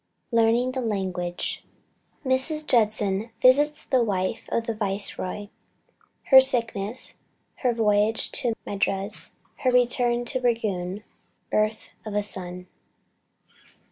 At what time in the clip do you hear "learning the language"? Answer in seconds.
0.31-1.63